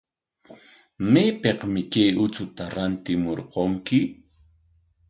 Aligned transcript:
¿Maypikmi 1.11 1.81
kay 1.91 2.09
uchuta 2.23 2.63
rantimurqunki? 2.75 3.99